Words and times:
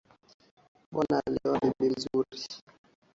Bwana 0.93 1.17
alioa 1.25 1.57
bibi 1.79 1.87
mzuri 1.97 2.43